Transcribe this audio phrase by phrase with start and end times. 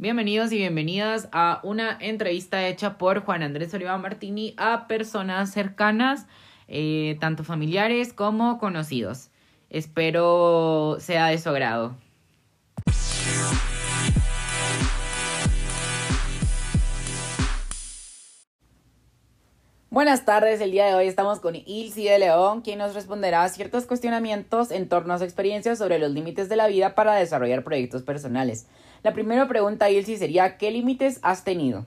[0.00, 6.26] Bienvenidos y bienvenidas a una entrevista hecha por Juan Andrés Oliva Martini a personas cercanas,
[6.68, 9.28] eh, tanto familiares como conocidos.
[9.68, 11.96] Espero sea de su agrado.
[19.92, 23.48] Buenas tardes, el día de hoy estamos con Ilsi de León, quien nos responderá a
[23.48, 27.64] ciertos cuestionamientos en torno a su experiencia sobre los límites de la vida para desarrollar
[27.64, 28.68] proyectos personales.
[29.02, 31.86] La primera pregunta, Ilsi, sería ¿qué límites has tenido?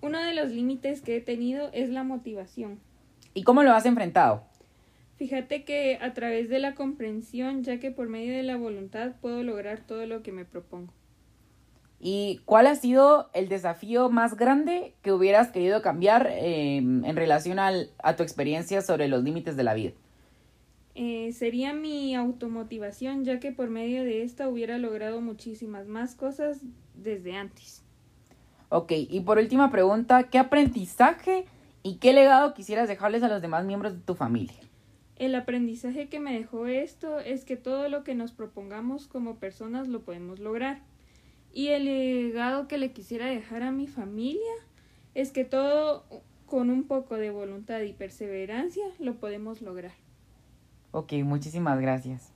[0.00, 2.80] Uno de los límites que he tenido es la motivación.
[3.34, 4.42] ¿Y cómo lo has enfrentado?
[5.18, 9.42] Fíjate que a través de la comprensión, ya que por medio de la voluntad puedo
[9.42, 10.94] lograr todo lo que me propongo.
[12.06, 17.58] ¿Y cuál ha sido el desafío más grande que hubieras querido cambiar em, en relación
[17.58, 19.92] al, a tu experiencia sobre los límites de la vida?
[20.94, 26.60] Eh, sería mi automotivación, ya que por medio de esta hubiera logrado muchísimas más cosas
[26.94, 27.82] desde antes.
[28.68, 31.46] Ok, y por última pregunta, ¿qué aprendizaje
[31.82, 34.58] y qué legado quisieras dejarles a los demás miembros de tu familia?
[35.16, 39.88] El aprendizaje que me dejó esto es que todo lo que nos propongamos como personas
[39.88, 40.82] lo podemos lograr.
[41.56, 44.40] Y el legado que le quisiera dejar a mi familia
[45.14, 46.04] es que todo
[46.46, 49.92] con un poco de voluntad y perseverancia lo podemos lograr.
[50.90, 52.32] Ok, muchísimas gracias.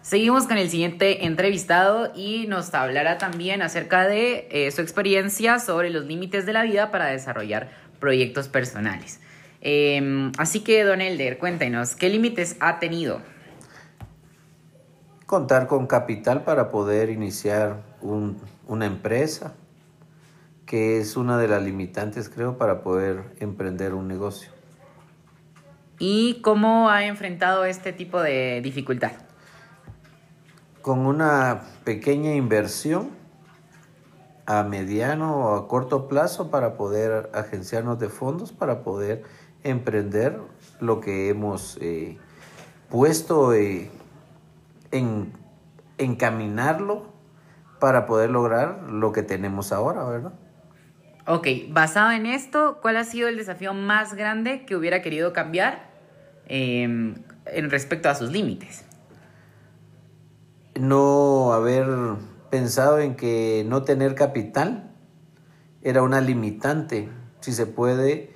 [0.00, 5.90] Seguimos con el siguiente entrevistado y nos hablará también acerca de eh, su experiencia sobre
[5.90, 9.20] los límites de la vida para desarrollar proyectos personales.
[9.66, 13.22] Em, así que, don Elder, cuéntenos, ¿qué límites ha tenido?
[15.24, 19.54] Contar con capital para poder iniciar una empresa,
[20.66, 24.50] que es una de las limitantes, creo, para poder emprender un negocio.
[25.98, 29.12] ¿Y cómo ha enfrentado este tipo de dificultad?
[30.82, 33.24] Con una pequeña inversión
[34.44, 39.22] a mediano o a corto plazo para poder agenciarnos de fondos, para poder
[39.64, 40.38] emprender
[40.80, 42.18] lo que hemos eh,
[42.90, 43.90] puesto eh,
[44.92, 45.32] en
[45.98, 47.12] encaminarlo
[47.80, 50.32] para poder lograr lo que tenemos ahora, ¿verdad?
[51.26, 55.90] Ok, basado en esto, ¿cuál ha sido el desafío más grande que hubiera querido cambiar
[56.46, 57.14] em,
[57.46, 58.84] en respecto a sus límites?
[60.78, 61.86] No haber
[62.50, 64.90] pensado en que no tener capital
[65.82, 67.08] era una limitante.
[67.40, 68.33] Si se puede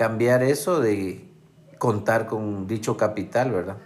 [0.00, 1.28] cambiar eso de
[1.76, 3.76] contar con dicho capital, ¿verdad?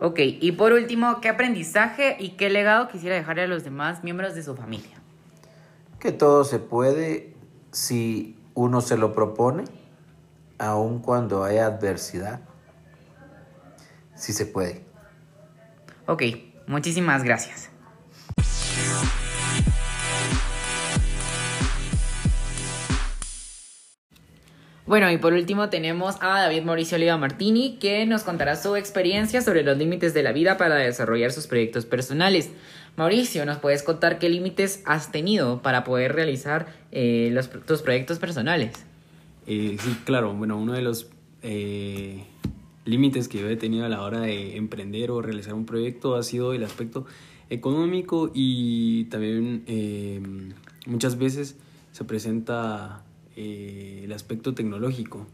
[0.00, 4.34] Ok, y por último, ¿qué aprendizaje y qué legado quisiera dejarle a los demás miembros
[4.34, 5.00] de su familia?
[6.00, 7.36] Que todo se puede
[7.70, 9.62] si uno se lo propone,
[10.58, 12.40] aun cuando hay adversidad.
[14.16, 14.82] Si se puede.
[16.06, 16.24] Ok,
[16.66, 17.70] muchísimas gracias.
[24.86, 29.42] Bueno, y por último tenemos a David Mauricio Oliva Martini, que nos contará su experiencia
[29.42, 32.52] sobre los límites de la vida para desarrollar sus proyectos personales.
[32.96, 38.20] Mauricio, ¿nos puedes contar qué límites has tenido para poder realizar eh, los, tus proyectos
[38.20, 38.86] personales?
[39.48, 40.32] Eh, sí, claro.
[40.34, 41.08] Bueno, uno de los
[41.42, 42.22] eh,
[42.84, 46.22] límites que yo he tenido a la hora de emprender o realizar un proyecto ha
[46.22, 47.06] sido el aspecto
[47.50, 50.54] económico y también
[50.86, 51.56] muchas veces
[51.90, 53.02] se presenta
[53.38, 55.26] eh, el aspecto tecnológico.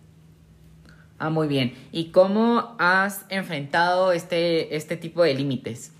[1.18, 1.74] Ah, muy bien.
[1.92, 5.92] ¿Y cómo has enfrentado este, este tipo de límites?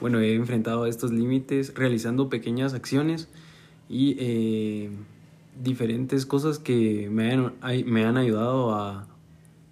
[0.00, 3.28] Bueno, he enfrentado estos límites realizando pequeñas acciones
[3.88, 4.90] y eh,
[5.62, 7.52] diferentes cosas que me han,
[7.86, 9.06] me han ayudado a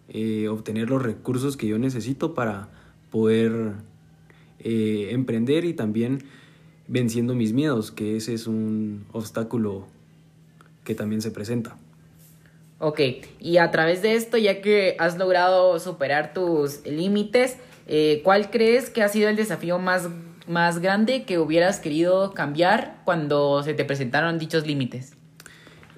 [0.09, 2.69] eh, obtener los recursos que yo necesito para
[3.11, 3.73] poder
[4.65, 6.23] emprender y también
[6.87, 9.89] venciendo mis miedos, que ese es un obstáculo
[10.85, 11.77] que también se presenta.
[12.85, 13.01] Ok,
[13.39, 17.57] y a través de esto, ya que has logrado superar tus límites,
[17.87, 20.09] eh, ¿cuál crees que ha sido el desafío más,
[20.49, 25.15] más grande que hubieras querido cambiar cuando se te presentaron dichos límites?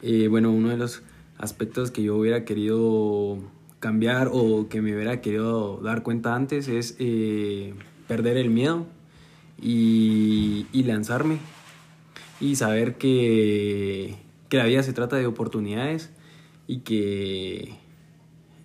[0.02, 1.02] Eh, bueno, uno de los
[1.38, 3.38] aspectos que yo hubiera querido
[3.80, 7.72] cambiar o que me hubiera querido dar cuenta antes es eh,
[8.08, 8.84] perder el miedo
[9.58, 11.38] y, y lanzarme
[12.40, 14.16] y saber que
[14.54, 16.10] que la vida se trata de oportunidades
[16.66, 17.74] y que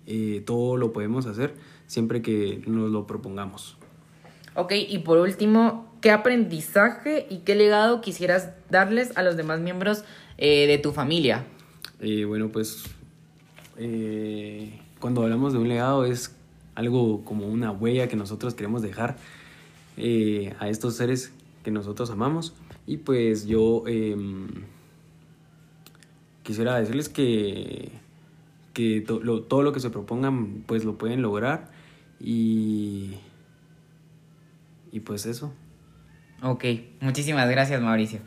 [0.06, 1.54] eh, todo lo podemos hacer
[1.86, 3.76] siempre que nos lo propongamos.
[4.54, 10.04] Ok, y por último, ¿qué aprendizaje y qué legado quisieras darles a los demás miembros
[10.38, 11.46] eh, de tu familia?
[12.00, 12.84] Eh, bueno, pues
[14.98, 16.36] cuando hablamos de un legado es
[16.74, 19.16] algo como una huella que nosotros queremos dejar
[19.96, 21.32] eh, a estos seres
[21.62, 22.54] que nosotros amamos.
[22.86, 24.48] Y pues yo em,
[26.42, 27.92] quisiera decirles que,
[28.72, 31.70] que todo lo que se propongan pues lo pueden lograr
[32.18, 33.14] y,
[34.92, 35.52] y pues eso.
[36.42, 36.64] Ok,
[37.00, 38.20] muchísimas gracias Mauricio.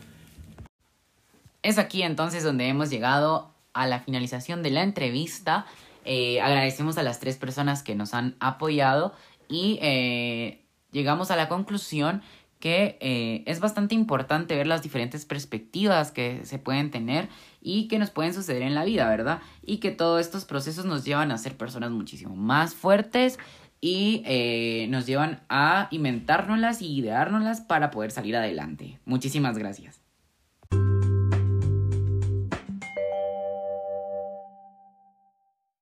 [1.63, 5.65] Es aquí entonces donde hemos llegado a la finalización de la entrevista.
[6.06, 9.13] Eh, agradecemos a las tres personas que nos han apoyado
[9.48, 10.62] y eh,
[10.92, 12.21] llegamos a la conclusión
[12.63, 17.27] que eh, es bastante importante ver las diferentes perspectivas que se pueden tener
[17.62, 19.42] y que nos pueden suceder en la vida, ¿verdad?
[19.65, 23.38] Y que todos estos procesos nos llevan a ser personas muchísimo más fuertes
[23.81, 28.98] y eh, nos llevan a inventárnoslas y ideárnoslas para poder salir adelante.
[29.04, 30.02] Muchísimas gracias.